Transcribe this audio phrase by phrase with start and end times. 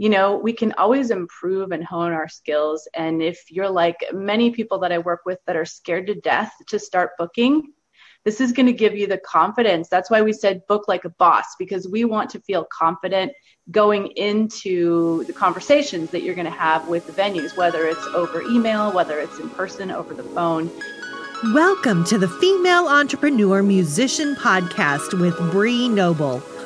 [0.00, 2.88] you know, we can always improve and hone our skills.
[2.94, 6.50] And if you're like many people that I work with that are scared to death
[6.68, 7.74] to start booking,
[8.24, 9.90] this is going to give you the confidence.
[9.90, 13.32] That's why we said book like a boss, because we want to feel confident
[13.70, 18.40] going into the conversations that you're going to have with the venues, whether it's over
[18.40, 20.70] email, whether it's in person, over the phone.
[21.52, 26.42] Welcome to the Female Entrepreneur Musician Podcast with Bree Noble.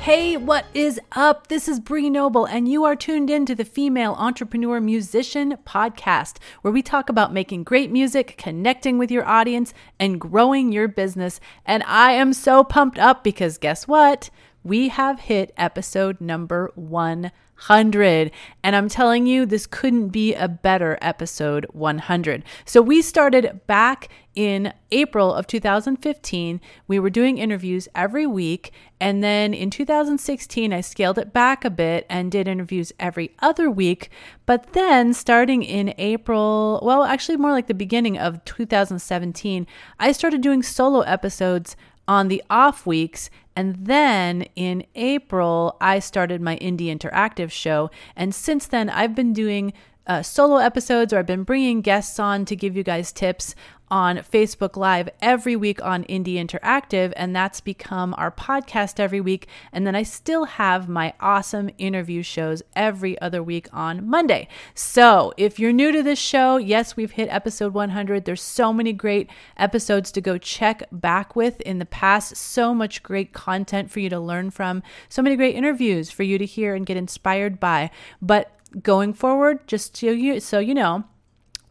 [0.00, 1.48] Hey, what is up?
[1.48, 6.38] This is Bree Noble, and you are tuned in to the Female Entrepreneur Musician Podcast,
[6.62, 11.38] where we talk about making great music, connecting with your audience, and growing your business.
[11.66, 14.30] And I am so pumped up because guess what?
[14.62, 18.30] We have hit episode number 100.
[18.62, 22.44] And I'm telling you, this couldn't be a better episode 100.
[22.66, 26.60] So we started back in April of 2015.
[26.86, 28.72] We were doing interviews every week.
[29.00, 33.70] And then in 2016, I scaled it back a bit and did interviews every other
[33.70, 34.10] week.
[34.46, 39.66] But then starting in April, well, actually more like the beginning of 2017,
[39.98, 41.76] I started doing solo episodes
[42.10, 43.30] on the off weeks.
[43.54, 47.88] And then in April, I started my Indie Interactive show.
[48.16, 49.72] And since then, I've been doing
[50.08, 53.54] uh, solo episodes or I've been bringing guests on to give you guys tips
[53.90, 59.48] on Facebook Live every week on Indie Interactive, and that's become our podcast every week.
[59.72, 64.48] And then I still have my awesome interview shows every other week on Monday.
[64.74, 68.24] So if you're new to this show, yes, we've hit episode 100.
[68.24, 73.02] There's so many great episodes to go check back with in the past, so much
[73.02, 76.74] great content for you to learn from, so many great interviews for you to hear
[76.74, 77.90] and get inspired by.
[78.22, 78.52] But
[78.82, 81.04] going forward, just so you, so you know,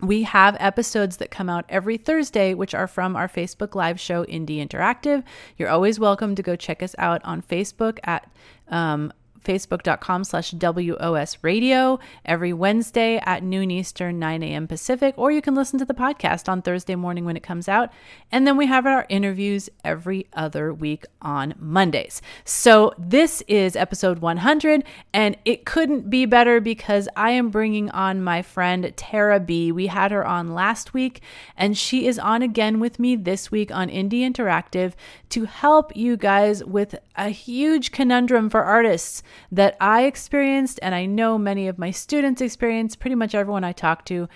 [0.02, 4.24] we have episodes that come out every Thursday, which are from our Facebook Live show,
[4.26, 5.24] Indie Interactive.
[5.58, 8.32] You're always welcome to go check us out on Facebook at
[8.70, 9.12] um,
[9.44, 14.68] facebook.com slash WOS radio every Wednesday at noon Eastern, 9 a.m.
[14.68, 17.92] Pacific, or you can listen to the podcast on Thursday morning when it comes out.
[18.32, 22.22] And then we have our interviews every other week on Mondays.
[22.44, 24.84] So this is episode 100,
[25.14, 29.72] and it couldn't be better because I am bringing on my friend Tara B.
[29.72, 31.22] We had her on last week,
[31.58, 34.94] and she is on again with me this week on Indie Interactive
[35.30, 41.06] to help you guys with a huge conundrum for artists that I experienced, and I
[41.06, 44.28] know many of my students experience, pretty much everyone I talk to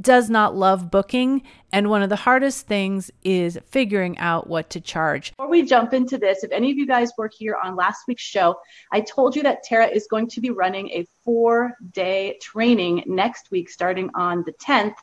[0.00, 1.42] does not love booking.
[1.72, 5.30] And one of the hardest things is figuring out what to charge.
[5.32, 8.22] Before we jump into this, if any of you guys were here on last week's
[8.22, 8.58] show,
[8.92, 13.50] I told you that Tara is going to be running a four day training next
[13.50, 14.94] week, starting on the 10th,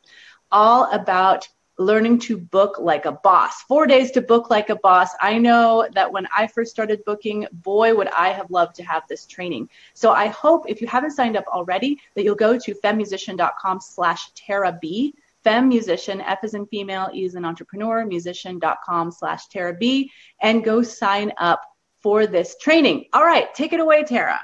[0.51, 1.47] all about
[1.79, 3.63] learning to book like a boss.
[3.63, 5.12] Four days to book like a boss.
[5.22, 9.03] I know that when I first started booking, boy, would I have loved to have
[9.07, 9.69] this training.
[9.94, 14.29] So I hope if you haven't signed up already, that you'll go to femusician.com slash
[14.34, 15.16] Tara B.
[15.45, 20.66] Fem musician, F is in female, E is an entrepreneur, musician.com slash Tara B, and
[20.66, 21.62] go sign up
[22.01, 23.06] for this training.
[23.13, 24.39] All right, take it away, Tara.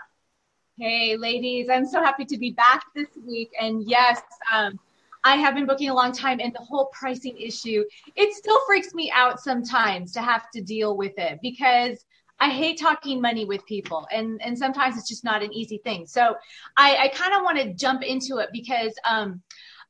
[0.78, 3.52] Hey, ladies, I'm so happy to be back this week.
[3.60, 4.22] And yes,
[4.54, 4.80] um,
[5.26, 7.84] I have been booking a long time and the whole pricing issue,
[8.16, 12.06] it still freaks me out sometimes to have to deal with it because
[12.40, 16.06] I hate talking money with people and, and sometimes it's just not an easy thing.
[16.06, 16.36] So
[16.78, 19.42] I, I kind of want to jump into it because um,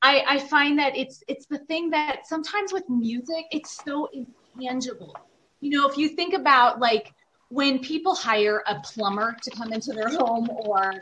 [0.02, 4.08] I, I find that it's it's the thing that sometimes with music, it's so
[4.56, 5.16] intangible.
[5.60, 7.12] You know, if you think about like
[7.50, 10.94] when people hire a plumber to come into their home or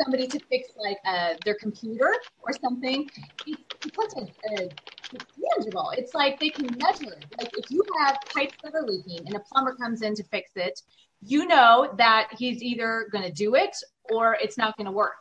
[0.00, 3.08] somebody to fix like uh, their computer or something,
[3.46, 4.68] it's, like a, a
[5.12, 5.24] it's
[5.56, 5.92] tangible.
[5.96, 7.24] It's like they can measure it.
[7.38, 10.52] Like if you have pipes that are leaking and a plumber comes in to fix
[10.56, 10.80] it,
[11.20, 13.76] you know that he's either going to do it
[14.10, 15.14] or it's not going to work.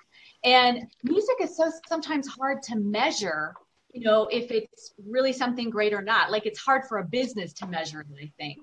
[0.44, 3.54] And music is so sometimes hard to measure,
[3.94, 6.32] you know, if it's really something great or not.
[6.32, 8.58] Like it's hard for a business to measure it, I think.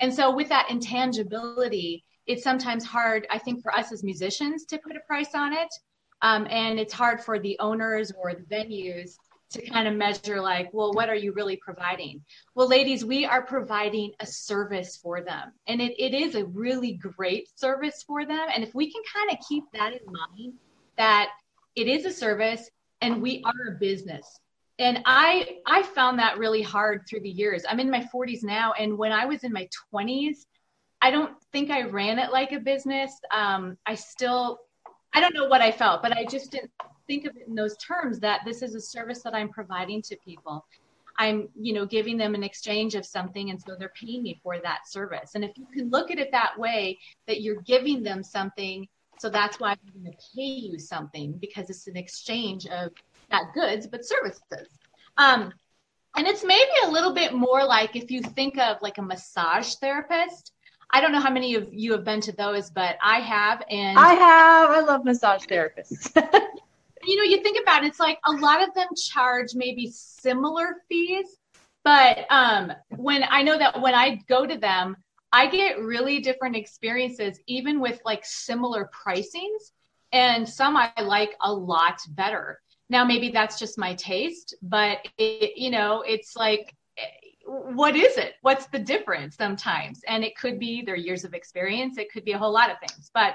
[0.00, 4.78] And so with that intangibility, it's sometimes hard, I think, for us as musicians to
[4.78, 5.74] put a price on it.
[6.20, 9.16] Um, and it's hard for the owners or the venues
[9.50, 12.22] to kind of measure like well what are you really providing?
[12.54, 15.52] Well ladies we are providing a service for them.
[15.66, 18.46] And it, it is a really great service for them.
[18.54, 20.54] And if we can kind of keep that in mind
[20.98, 21.30] that
[21.76, 22.68] it is a service
[23.00, 24.38] and we are a business.
[24.78, 27.64] And i i found that really hard through the years.
[27.66, 28.72] I'm in my 40s now.
[28.72, 30.44] And when i was in my 20s
[31.02, 34.58] i don't think i ran it like a business um, i still
[35.14, 36.70] i don't know what i felt but i just didn't
[37.06, 40.16] think of it in those terms that this is a service that i'm providing to
[40.24, 40.64] people
[41.18, 44.58] i'm you know giving them an exchange of something and so they're paying me for
[44.58, 48.22] that service and if you can look at it that way that you're giving them
[48.22, 48.86] something
[49.18, 52.92] so that's why i'm going to pay you something because it's an exchange of
[53.30, 54.68] not goods, but services.
[55.16, 55.52] Um,
[56.16, 59.74] and it's maybe a little bit more like if you think of like a massage
[59.74, 60.52] therapist.
[60.90, 63.62] I don't know how many of you have been to those, but I have.
[63.70, 64.70] And I have.
[64.70, 66.10] I love massage therapists.
[67.04, 70.76] you know, you think about it, it's like a lot of them charge maybe similar
[70.88, 71.36] fees,
[71.84, 74.96] but um, when I know that when I go to them,
[75.32, 79.72] I get really different experiences, even with like similar pricings.
[80.12, 82.60] And some I like a lot better.
[82.90, 86.74] Now, maybe that's just my taste, but it, you know, it's like,
[87.48, 88.34] what is it?
[88.42, 90.00] What's the difference sometimes?
[90.06, 91.96] And it could be their years of experience.
[91.96, 93.34] It could be a whole lot of things, but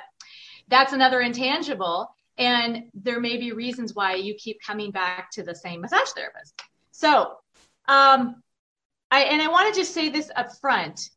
[0.68, 2.14] that's another intangible.
[2.38, 6.62] And there may be reasons why you keep coming back to the same massage therapist.
[6.92, 7.38] So,
[7.88, 8.42] um,
[9.10, 11.10] I, and I want to just say this up front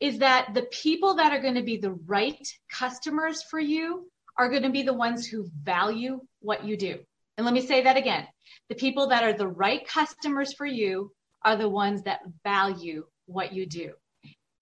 [0.00, 4.48] is that the people that are going to be the right customers for you are
[4.48, 6.98] going to be the ones who value what you do.
[7.36, 8.26] And let me say that again.
[8.68, 11.12] The people that are the right customers for you
[11.42, 13.92] are the ones that value what you do.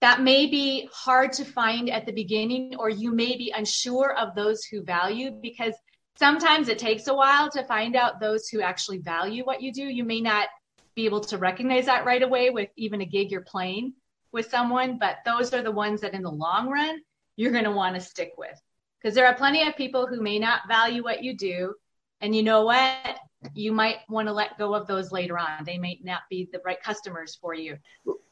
[0.00, 4.34] That may be hard to find at the beginning, or you may be unsure of
[4.34, 5.75] those who value because
[6.17, 9.84] sometimes it takes a while to find out those who actually value what you do.
[9.84, 10.49] You may not
[10.94, 13.94] be able to recognize that right away with even a gig you're playing
[14.32, 17.00] with someone, but those are the ones that in the long run
[17.37, 18.58] you're going to want to stick with.
[19.00, 21.75] Because there are plenty of people who may not value what you do
[22.20, 23.19] and you know what?
[23.55, 25.65] You might want to let go of those later on.
[25.65, 27.77] They may not be the right customers for you.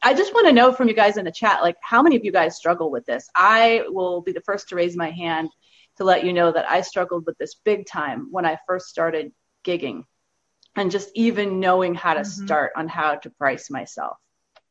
[0.01, 2.25] I just want to know from you guys in the chat, like how many of
[2.25, 3.29] you guys struggle with this?
[3.35, 5.49] I will be the first to raise my hand
[5.97, 9.31] to let you know that I struggled with this big time when I first started
[9.63, 10.03] gigging
[10.75, 12.45] and just even knowing how to mm-hmm.
[12.45, 14.17] start on how to price myself.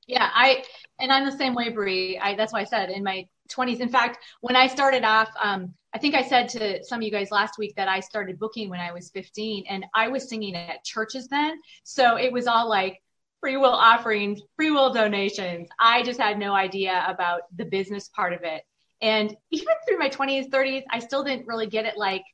[0.06, 0.64] Yeah, I
[1.00, 2.18] and I'm the same way, Bree.
[2.18, 3.80] I that's why I said in my 20s.
[3.80, 7.10] In fact, when I started off, um, I think I said to some of you
[7.10, 10.56] guys last week that I started booking when I was 15 and I was singing
[10.56, 11.60] at churches then.
[11.84, 13.00] So it was all like
[13.40, 15.68] free will offerings, free will donations.
[15.78, 18.62] I just had no idea about the business part of it.
[19.02, 22.24] And even through my 20s, 30s, I still didn't really get it like,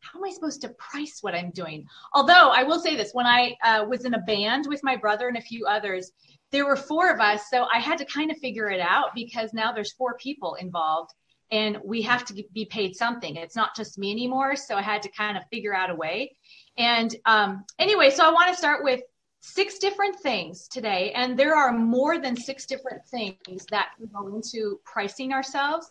[0.00, 1.86] how am I supposed to price what I'm doing?
[2.14, 5.28] Although I will say this when I uh, was in a band with my brother
[5.28, 6.12] and a few others,
[6.52, 7.50] there were four of us.
[7.50, 11.12] So I had to kind of figure it out because now there's four people involved
[11.50, 13.36] and we have to be paid something.
[13.36, 14.56] It's not just me anymore.
[14.56, 16.36] So I had to kind of figure out a way.
[16.76, 19.00] And um, anyway, so I want to start with
[19.40, 21.12] six different things today.
[21.14, 25.90] And there are more than six different things that go into pricing ourselves.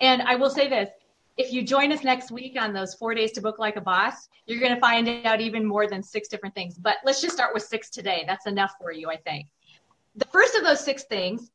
[0.00, 0.90] And I will say this
[1.36, 4.28] if you join us next week on those four days to book like a boss,
[4.46, 6.78] you're going to find out even more than six different things.
[6.78, 8.24] But let's just start with six today.
[8.26, 9.46] That's enough for you, I think.
[10.16, 11.50] The first of those six things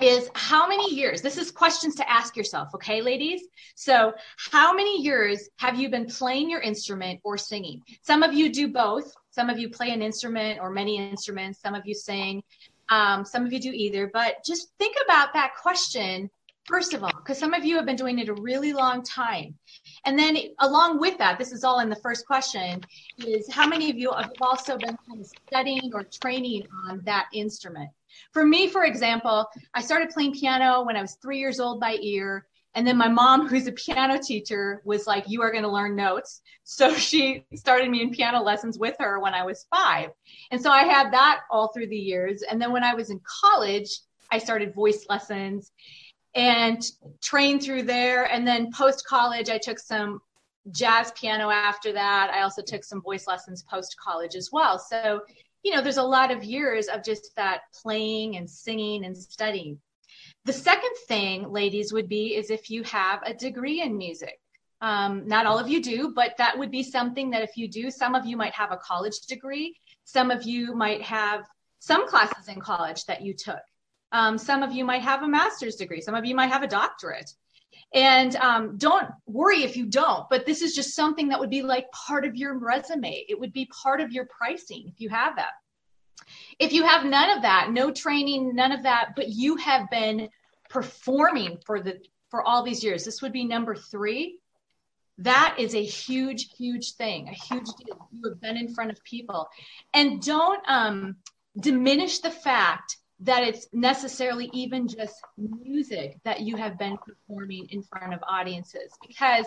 [0.00, 3.42] is how many years this is questions to ask yourself okay ladies?
[3.74, 4.12] So
[4.50, 7.82] how many years have you been playing your instrument or singing?
[8.02, 9.12] Some of you do both.
[9.30, 11.60] Some of you play an instrument or many instruments.
[11.60, 12.42] Some of you sing.
[12.88, 14.10] Um, some of you do either.
[14.12, 16.30] But just think about that question
[16.64, 19.54] first of all because some of you have been doing it a really long time
[20.04, 22.80] and then along with that this is all in the first question
[23.18, 27.26] is how many of you have also been kind of studying or training on that
[27.32, 27.90] instrument
[28.32, 31.96] for me, for example, I started playing piano when I was three years old by
[32.00, 32.46] ear.
[32.74, 35.96] And then my mom, who's a piano teacher, was like, You are going to learn
[35.96, 36.42] notes.
[36.64, 40.10] So she started me in piano lessons with her when I was five.
[40.50, 42.42] And so I had that all through the years.
[42.42, 43.90] And then when I was in college,
[44.30, 45.72] I started voice lessons
[46.34, 46.82] and
[47.22, 48.24] trained through there.
[48.24, 50.20] And then post college, I took some
[50.70, 52.30] jazz piano after that.
[52.32, 54.78] I also took some voice lessons post college as well.
[54.78, 55.20] So
[55.62, 59.78] you know, there's a lot of years of just that playing and singing and studying.
[60.44, 64.40] The second thing, ladies, would be is if you have a degree in music.
[64.80, 67.90] Um, not all of you do, but that would be something that if you do,
[67.90, 69.76] some of you might have a college degree.
[70.04, 71.44] Some of you might have
[71.80, 73.60] some classes in college that you took.
[74.12, 76.00] Um, some of you might have a master's degree.
[76.00, 77.30] Some of you might have a doctorate.
[77.92, 81.62] And um, don't worry if you don't, but this is just something that would be
[81.62, 83.24] like part of your resume.
[83.28, 85.52] It would be part of your pricing if you have that.
[86.58, 90.28] If you have none of that, no training, none of that, but you have been
[90.68, 91.98] performing for the
[92.28, 94.38] for all these years, this would be number three.
[95.20, 98.08] that is a huge, huge thing, a huge deal.
[98.10, 99.48] You have been in front of people.
[99.92, 101.16] And don't um,
[101.58, 107.82] diminish the fact that it's necessarily even just music that you have been performing in
[107.82, 109.46] front of audiences because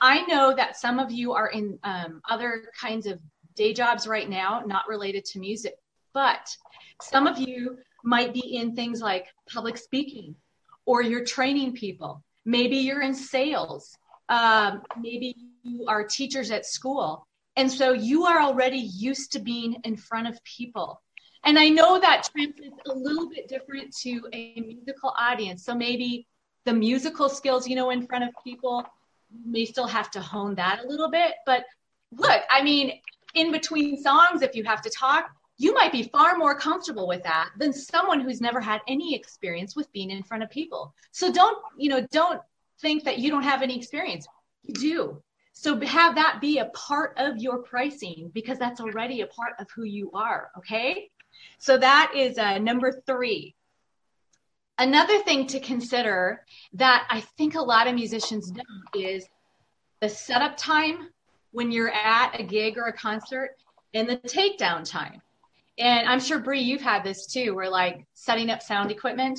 [0.00, 3.20] I know that some of you are in um, other kinds of
[3.54, 5.74] day jobs right now, not related to music,
[6.14, 6.56] but
[7.00, 10.34] some of you might be in things like public speaking
[10.86, 12.24] or you're training people.
[12.44, 13.96] Maybe you're in sales.
[14.28, 17.26] Um, maybe you are teachers at school.
[17.56, 21.00] And so you are already used to being in front of people.
[21.44, 25.64] And I know that translates a little bit different to a musical audience.
[25.64, 26.26] So maybe
[26.64, 28.84] the musical skills, you know, in front of people,
[29.30, 31.34] you may still have to hone that a little bit.
[31.44, 31.64] But
[32.16, 33.00] look, I mean,
[33.34, 37.22] in between songs, if you have to talk, you might be far more comfortable with
[37.24, 40.94] that than someone who's never had any experience with being in front of people.
[41.10, 42.40] So don't, you know, don't
[42.80, 44.26] think that you don't have any experience.
[44.62, 45.22] You do.
[45.52, 49.68] So have that be a part of your pricing because that's already a part of
[49.70, 50.50] who you are.
[50.58, 51.10] Okay.
[51.58, 53.54] So that is uh, number three.
[54.78, 56.44] Another thing to consider
[56.74, 59.26] that I think a lot of musicians don't is
[60.00, 61.08] the setup time
[61.52, 63.56] when you're at a gig or a concert
[63.94, 65.20] and the takedown time.
[65.78, 69.38] And I'm sure Bree, you've had this too, where like setting up sound equipment,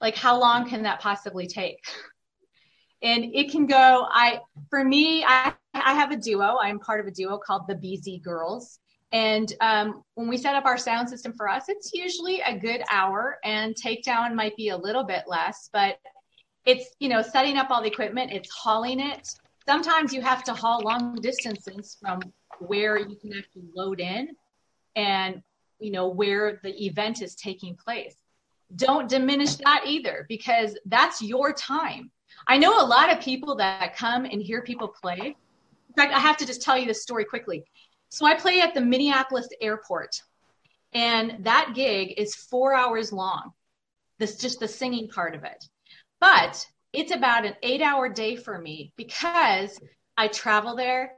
[0.00, 1.80] like how long can that possibly take?
[3.02, 6.58] And it can go, I for me, I I have a duo.
[6.60, 8.78] I'm part of a duo called the BZ Girls.
[9.12, 12.82] And um, when we set up our sound system for us, it's usually a good
[12.90, 15.98] hour, and takedown might be a little bit less, but
[16.64, 19.28] it's you know setting up all the equipment, it's hauling it.
[19.66, 22.20] Sometimes you have to haul long distances from
[22.60, 24.28] where you can actually load in,
[24.94, 25.42] and
[25.80, 28.14] you know where the event is taking place.
[28.76, 32.12] Don't diminish that either, because that's your time.
[32.46, 35.34] I know a lot of people that come and hear people play.
[35.88, 37.64] In fact, I have to just tell you this story quickly
[38.10, 40.20] so I play at the Minneapolis airport,
[40.92, 43.52] and that gig is four hours long.
[44.18, 45.64] This just the singing part of it.
[46.20, 49.80] But it's about an eight hour day for me because
[50.16, 51.12] I travel there.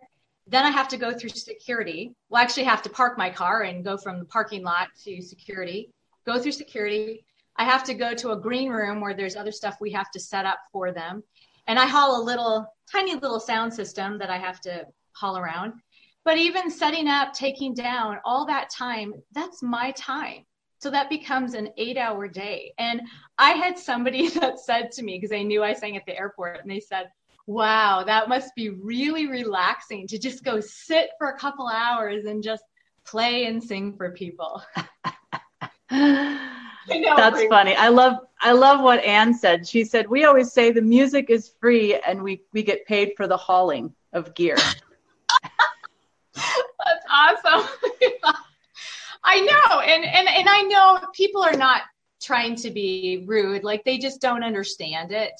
[0.46, 2.14] Then I have to go through security.
[2.28, 5.90] Well, actually have to park my car and go from the parking lot to security,
[6.26, 7.24] go through security.
[7.56, 10.20] I have to go to a green room where there's other stuff we have to
[10.20, 11.22] set up for them.
[11.66, 15.74] And I haul a little, tiny little sound system that I have to haul around.
[16.24, 20.44] But even setting up, taking down, all that time, that's my time.
[20.78, 22.74] So that becomes an eight hour day.
[22.78, 23.02] And
[23.38, 26.62] I had somebody that said to me, because they knew I sang at the airport,
[26.62, 27.10] and they said,
[27.46, 32.42] Wow, that must be really relaxing to just go sit for a couple hours and
[32.42, 32.62] just
[33.04, 34.62] play and sing for people.
[36.88, 37.74] That's funny.
[37.76, 39.66] I love I love what Anne said.
[39.66, 43.26] She said, "We always say the music is free and we we get paid for
[43.26, 44.56] the hauling of gear."
[47.12, 47.68] Awesome.
[49.24, 49.80] I know.
[49.80, 51.82] And, and, and I know people are not
[52.22, 53.64] trying to be rude.
[53.64, 55.32] Like they just don't understand it.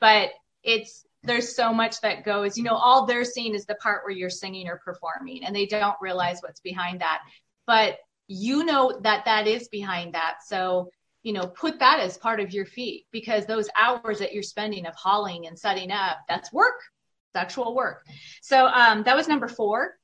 [0.00, 0.30] But
[0.62, 4.12] it's, there's so much that goes, you know, all they're seeing is the part where
[4.12, 7.20] you're singing or performing and they don't realize what's behind that.
[7.66, 10.38] But you know that that is behind that.
[10.44, 10.90] So,
[11.22, 14.86] you know, put that as part of your fee because those hours that you're spending
[14.86, 16.80] of hauling and setting up, that's work.
[17.28, 18.04] It's actual work.
[18.40, 19.96] So um, that was number four.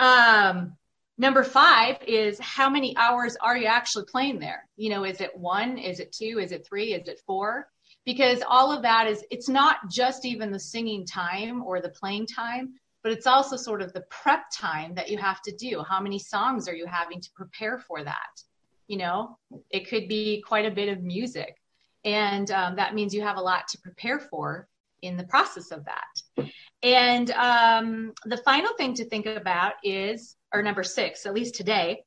[0.00, 0.76] Um,
[1.18, 4.66] number five is how many hours are you actually playing there?
[4.76, 5.76] You know, is it one?
[5.76, 6.38] Is it two?
[6.40, 6.94] Is it three?
[6.94, 7.68] Is it four?
[8.06, 12.26] Because all of that is, it's not just even the singing time or the playing
[12.26, 15.84] time, but it's also sort of the prep time that you have to do.
[15.86, 18.42] How many songs are you having to prepare for that?
[18.88, 19.38] You know,
[19.68, 21.56] it could be quite a bit of music.
[22.04, 24.66] And um, that means you have a lot to prepare for
[25.02, 26.50] in the process of that.
[26.82, 32.04] And um, the final thing to think about is, or number six, at least today,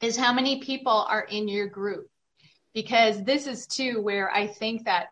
[0.00, 2.08] is how many people are in your group.
[2.72, 5.08] Because this is too where I think that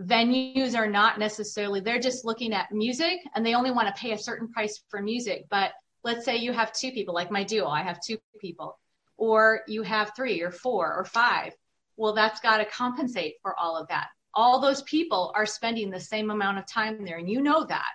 [0.00, 4.12] venues are not necessarily, they're just looking at music and they only want to pay
[4.12, 5.46] a certain price for music.
[5.50, 5.72] But
[6.04, 8.78] let's say you have two people, like my duo, I have two people,
[9.16, 11.54] or you have three or four or five.
[11.96, 15.98] Well, that's got to compensate for all of that all those people are spending the
[15.98, 17.88] same amount of time there and you know that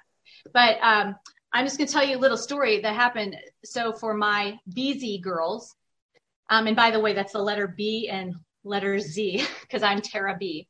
[0.53, 1.15] but um,
[1.53, 3.35] i'm just going to tell you a little story that happened.
[3.63, 5.75] So for my bz girls
[6.49, 10.35] um, and by the way that's the letter b and letter z because i'm tara
[10.37, 10.67] b.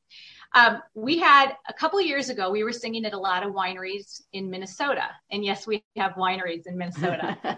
[0.53, 4.21] Um, we had a couple years ago we were singing at a lot of wineries
[4.33, 5.07] in minnesota.
[5.31, 7.37] And yes we have wineries in minnesota.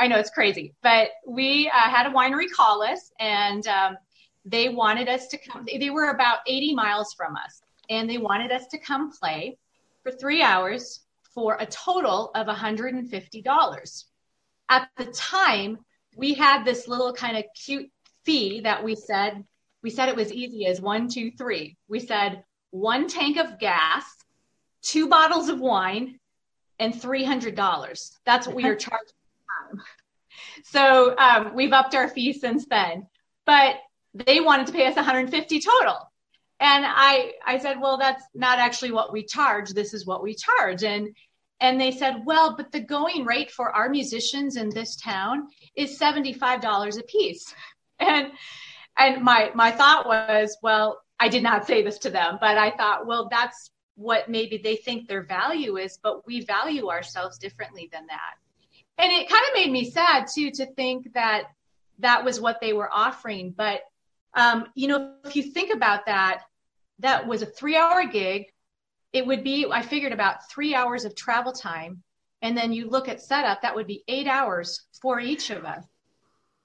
[0.00, 0.74] I know it's crazy.
[0.82, 3.98] But we uh, had a winery call us and um,
[4.46, 7.62] they wanted us to come they were about 80 miles from us.
[7.90, 9.58] And they wanted us to come play
[10.02, 11.00] for three hours
[11.34, 14.04] for a total of $150.
[14.68, 15.78] At the time,
[16.16, 17.90] we had this little kind of cute
[18.24, 19.44] fee that we said,
[19.82, 21.76] we said it was easy as one, two, three.
[21.88, 24.04] We said one tank of gas,
[24.82, 26.18] two bottles of wine,
[26.78, 28.18] and $300.
[28.24, 29.14] That's what we are charging.
[30.64, 33.06] So um, we've upped our fee since then.
[33.46, 33.76] But
[34.14, 36.09] they wanted to pay us 150 total.
[36.60, 39.70] And I, I said, well, that's not actually what we charge.
[39.70, 40.84] This is what we charge.
[40.84, 41.16] And,
[41.58, 45.98] and they said, well, but the going rate for our musicians in this town is
[45.98, 47.54] $75 a piece.
[48.02, 48.32] And,
[48.98, 52.70] and my, my thought was, well, I did not say this to them, but I
[52.70, 57.90] thought, well, that's what maybe they think their value is, but we value ourselves differently
[57.92, 58.36] than that.
[58.96, 61.42] And it kind of made me sad too to think that
[61.98, 63.52] that was what they were offering.
[63.54, 63.80] But
[64.34, 66.44] um, you know, if you think about that,
[67.00, 68.46] that was a three hour gig.
[69.12, 72.02] It would be, I figured about three hours of travel time.
[72.42, 75.84] And then you look at setup, that would be eight hours for each of us.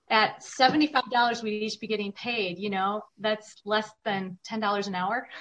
[0.09, 5.27] At $75, we'd each be getting paid, you know, that's less than $10 an hour.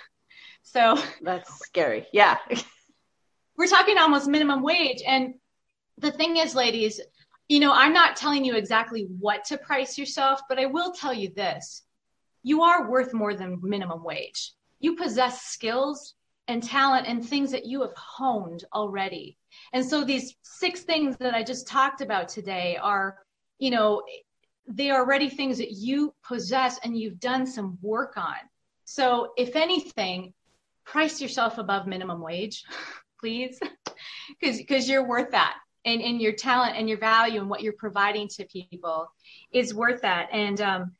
[0.66, 2.06] So that's scary.
[2.10, 2.38] Yeah.
[3.58, 5.02] we're talking almost minimum wage.
[5.06, 5.34] And
[5.98, 7.00] the thing is, ladies,
[7.48, 11.12] you know, I'm not telling you exactly what to price yourself, but I will tell
[11.12, 11.82] you this
[12.42, 14.52] you are worth more than minimum wage.
[14.84, 16.12] You possess skills
[16.46, 19.38] and talent and things that you have honed already.
[19.72, 23.16] And so these six things that I just talked about today are,
[23.58, 24.02] you know,
[24.68, 28.36] they are already things that you possess and you've done some work on.
[28.84, 30.34] So if anything,
[30.84, 32.62] price yourself above minimum wage,
[33.20, 33.58] please,
[34.38, 35.54] because because you're worth that.
[35.86, 39.10] And, and your talent and your value and what you're providing to people
[39.50, 40.28] is worth that.
[40.30, 40.92] And um,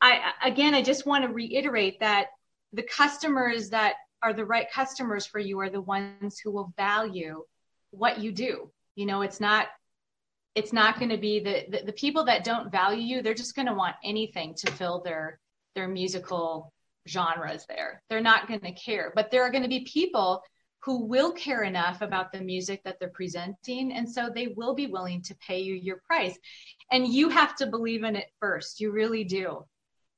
[0.00, 2.26] I again, I just want to reiterate that
[2.72, 7.42] the customers that are the right customers for you are the ones who will value
[7.90, 8.70] what you do.
[8.94, 9.68] You know, it's not
[10.54, 13.22] it's not going to be the, the, the people that don't value you.
[13.22, 15.38] They're just going to want anything to fill their
[15.74, 16.72] their musical
[17.08, 17.64] genres.
[17.68, 19.12] There, they're not going to care.
[19.14, 20.42] But there are going to be people
[20.84, 24.88] who will care enough about the music that they're presenting, and so they will be
[24.88, 26.36] willing to pay you your price.
[26.90, 28.80] And you have to believe in it first.
[28.80, 29.64] You really do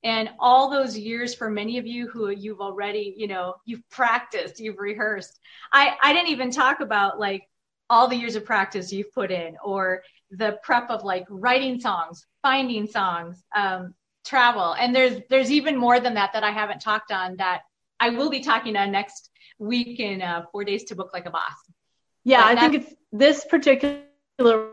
[0.04, 4.60] and all those years for many of you who you've already you know you've practiced
[4.60, 5.40] you've rehearsed
[5.72, 7.48] i i didn't even talk about like
[7.90, 12.26] all the years of practice you've put in or the prep of like writing songs
[12.42, 14.74] finding songs um, travel.
[14.78, 17.62] And there's there's even more than that that i haven't talked on that
[18.00, 21.30] i will be talking on next week in uh, four days to book like a
[21.30, 21.52] boss.
[22.24, 24.70] Yeah but i think it's this particular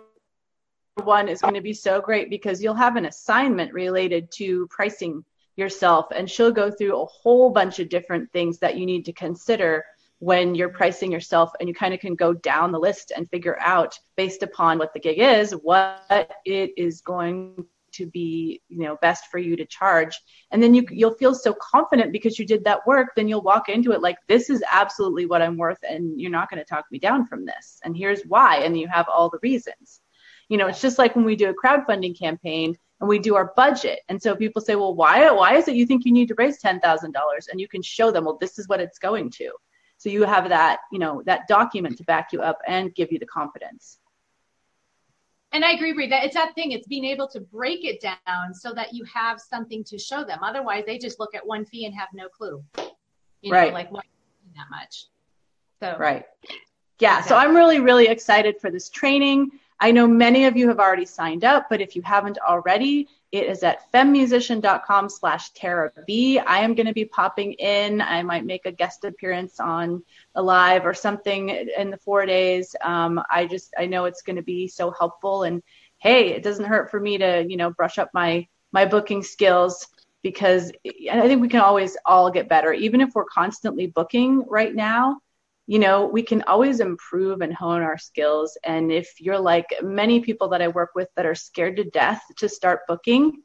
[0.96, 5.24] one is going to be so great because you'll have an assignment related to pricing
[5.56, 9.14] yourself and she'll go through a whole bunch of different things that you need to
[9.14, 9.84] consider
[10.20, 13.58] when you're pricing yourself and you kind of can go down the list and figure
[13.60, 18.98] out based upon what the gig is what it is going to be you know
[19.02, 20.18] best for you to charge.
[20.52, 23.68] And then you you'll feel so confident because you did that work then you'll walk
[23.68, 26.86] into it like this is absolutely what I'm worth and you're not going to talk
[26.92, 30.02] me down from this and here's why and you have all the reasons
[30.52, 33.54] you know, it's just like when we do a crowdfunding campaign and we do our
[33.56, 34.02] budget.
[34.10, 36.62] And so people say, well, why, why is it you think you need to raise
[36.62, 37.14] $10,000?
[37.50, 39.50] And you can show them, well, this is what it's going to.
[39.98, 43.18] So you have that, you know, that document to back you up and give you
[43.18, 44.00] the confidence.
[45.54, 46.74] And I agree, Bree, that it's that thing.
[46.74, 50.40] It's being able to break it down so that you have something to show them.
[50.44, 52.62] Otherwise, they just look at one fee and have no clue.
[53.42, 53.74] You know, right.
[53.74, 54.02] like why
[54.58, 55.06] that much.
[55.80, 56.26] So right.
[57.00, 57.20] Yeah.
[57.20, 57.30] Exactly.
[57.30, 59.52] So I'm really, really excited for this training.
[59.82, 63.46] I know many of you have already signed up, but if you haven't already, it
[63.48, 66.38] is at femusician.com slash Tara B.
[66.38, 68.00] I am going to be popping in.
[68.00, 70.04] I might make a guest appearance on
[70.36, 72.76] a live or something in the four days.
[72.84, 75.64] Um, I just, I know it's going to be so helpful and
[75.98, 79.88] hey, it doesn't hurt for me to, you know, brush up my, my booking skills
[80.22, 80.72] because
[81.12, 82.72] I think we can always all get better.
[82.72, 85.22] Even if we're constantly booking right now,
[85.68, 88.58] you know, we can always improve and hone our skills.
[88.64, 92.22] And if you're like many people that I work with that are scared to death
[92.38, 93.44] to start booking,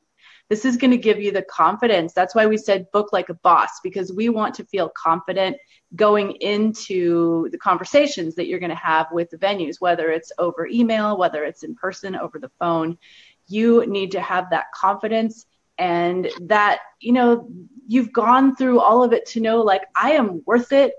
[0.48, 2.12] this is going to give you the confidence.
[2.12, 5.56] That's why we said book like a boss, because we want to feel confident
[5.94, 10.66] going into the conversations that you're going to have with the venues, whether it's over
[10.66, 12.96] email, whether it's in person, over the phone.
[13.48, 15.46] You need to have that confidence
[15.78, 17.48] and that, you know,
[17.86, 20.94] you've gone through all of it to know, like, I am worth it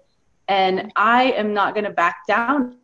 [0.48, 2.78] and I am not going to back down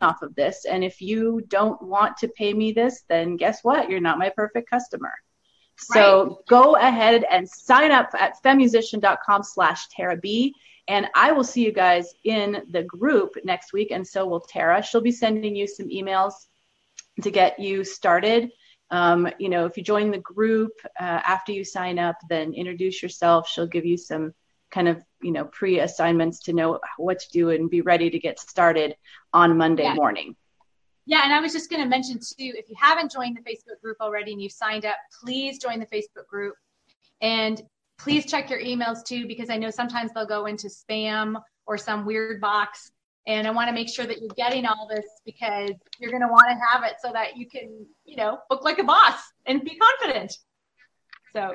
[0.00, 0.64] off of this.
[0.64, 3.90] And if you don't want to pay me this, then guess what?
[3.90, 5.12] You're not my perfect customer.
[5.78, 6.36] So right.
[6.48, 10.54] go ahead and sign up at femusician.com slash Tara B.
[10.88, 14.82] And I will see you guys in the group next week, and so will Tara.
[14.82, 16.32] She'll be sending you some emails
[17.22, 18.50] to get you started.
[18.90, 23.02] Um, you know, if you join the group uh, after you sign up, then introduce
[23.02, 23.48] yourself.
[23.48, 24.32] She'll give you some
[24.70, 28.18] kind of you know pre assignments to know what to do and be ready to
[28.18, 28.96] get started
[29.32, 29.94] on Monday yeah.
[29.94, 30.36] morning.
[31.06, 33.80] Yeah, and I was just going to mention too, if you haven't joined the Facebook
[33.80, 36.56] group already and you've signed up, please join the Facebook group.
[37.20, 37.62] And
[37.96, 42.04] please check your emails too, because I know sometimes they'll go into spam or some
[42.04, 42.90] weird box.
[43.28, 46.28] And I want to make sure that you're getting all this because you're going to
[46.28, 49.62] want to have it so that you can, you know, look like a boss and
[49.62, 50.36] be confident.
[51.32, 51.54] So.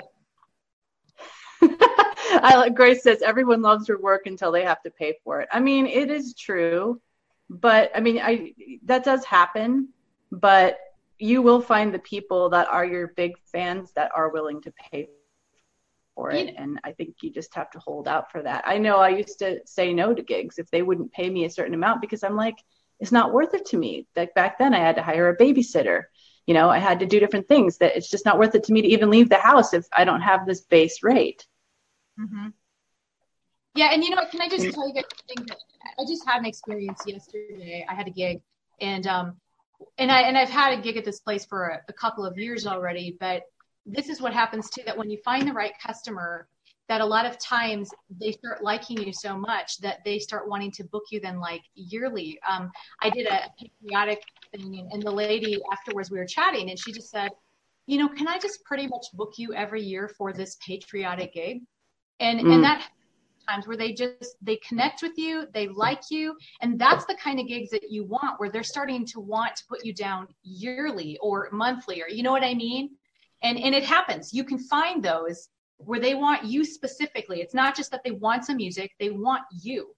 [2.44, 5.50] I like Grace says everyone loves your work until they have to pay for it.
[5.52, 7.02] I mean, it is true,
[7.50, 8.54] but I mean, I
[8.86, 9.90] that does happen,
[10.32, 10.78] but
[11.20, 15.10] you will find the people that are your big fans that are willing to pay
[16.16, 16.56] for it.
[16.58, 18.64] And I think you just have to hold out for that.
[18.66, 21.50] I know I used to say no to gigs if they wouldn't pay me a
[21.50, 22.56] certain amount because I'm like,
[23.00, 24.08] it's not worth it to me.
[24.16, 26.04] Like back then, I had to hire a babysitter.
[26.46, 28.74] You know, I had to do different things that it's just not worth it to
[28.74, 31.46] me to even leave the house if I don't have this base rate.
[32.20, 32.48] Mm-hmm.
[33.76, 34.32] Yeah, and you know what?
[34.32, 35.56] Can I just tell you guys something?
[35.98, 37.86] I just had an experience yesterday.
[37.90, 38.42] I had a gig,
[38.82, 39.38] and um,
[39.98, 42.38] and I and I've had a gig at this place for a, a couple of
[42.38, 43.16] years already.
[43.20, 43.44] But
[43.86, 46.48] this is what happens too that when you find the right customer
[46.92, 50.72] that a lot of times they start liking you so much that they start wanting
[50.72, 52.70] to book you then like yearly um,
[53.02, 54.22] i did a patriotic
[54.52, 57.32] thing and, and the lady afterwards we were chatting and she just said
[57.88, 61.62] you know can i just pretty much book you every year for this patriotic gig
[62.22, 62.54] and mm.
[62.54, 62.88] and that
[63.50, 67.40] times where they just they connect with you they like you and that's the kind
[67.40, 71.18] of gigs that you want where they're starting to want to put you down yearly
[71.22, 72.92] or monthly or you know what i mean?
[73.44, 74.34] And and it happens.
[74.34, 77.42] You can find those where they want you specifically.
[77.42, 79.96] It's not just that they want some music they want you.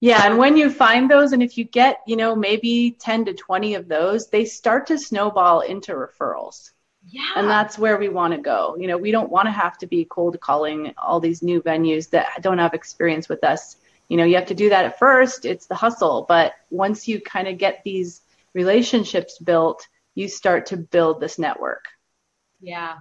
[0.00, 3.32] Yeah and when you find those and if you get you know maybe 10 to
[3.32, 6.72] 20 of those they start to snowball into referrals
[7.08, 7.32] yeah.
[7.36, 8.76] And that's where we want to go.
[8.78, 12.10] You know, we don't want to have to be cold calling all these new venues
[12.10, 13.76] that don't have experience with us.
[14.08, 15.44] You know, you have to do that at first.
[15.44, 16.26] It's the hustle.
[16.28, 18.22] But once you kind of get these
[18.54, 21.84] relationships built, you start to build this network.
[22.60, 22.98] Yeah.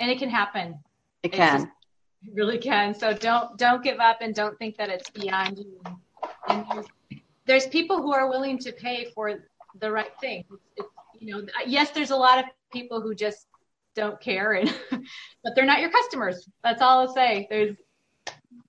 [0.00, 0.80] And it can happen.
[1.22, 1.60] It can.
[1.60, 1.72] Just,
[2.26, 2.94] it really can.
[2.94, 5.80] So don't don't give up and don't think that it's beyond you.
[6.48, 6.86] And there's,
[7.46, 9.44] there's people who are willing to pay for
[9.78, 10.44] the right thing.
[10.50, 10.88] It's, it's,
[11.22, 13.46] you know, yes, there's a lot of people who just
[13.94, 16.48] don't care and but they're not your customers.
[16.64, 17.46] That's all I'll say.
[17.48, 17.76] There's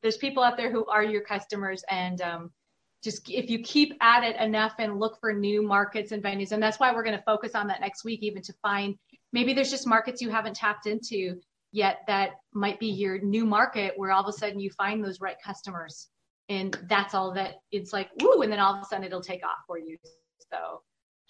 [0.02, 2.52] there's people out there who are your customers and um,
[3.04, 6.62] just if you keep at it enough and look for new markets and venues and
[6.62, 8.96] that's why we're going to focus on that next week even to find
[9.32, 11.40] maybe there's just markets you haven't tapped into
[11.72, 15.22] yet that might be your new market where all of a sudden you find those
[15.22, 16.10] right customers
[16.50, 19.44] and that's all that it's like woo and then all of a sudden it'll take
[19.46, 19.98] off for you
[20.52, 20.82] so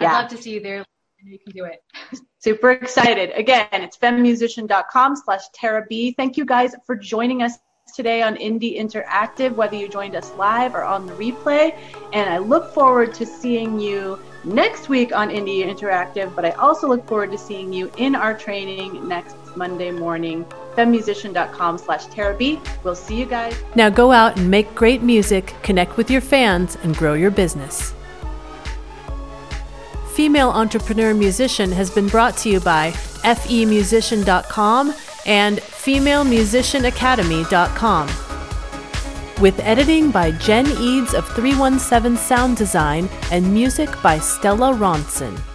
[0.02, 0.10] yeah.
[0.10, 0.84] i'd love to see you there
[1.26, 1.84] you can do it
[2.40, 7.58] super excited again it's femusician.com slash tara b thank you guys for joining us
[7.96, 11.78] today on indie interactive whether you joined us live or on the replay
[12.14, 16.88] and i look forward to seeing you next week on Indie Interactive, but I also
[16.88, 20.46] look forward to seeing you in our training next Monday morning.
[20.76, 22.36] femusician.com slash Tara
[22.84, 23.56] We'll see you guys.
[23.76, 27.94] Now go out and make great music, connect with your fans, and grow your business.
[30.14, 34.94] Female Entrepreneur Musician has been brought to you by femusician.com
[35.26, 38.08] and femalemusicianacademy.com
[39.42, 45.53] with editing by Jen Eads of 317 Sound Design and music by Stella Ronson.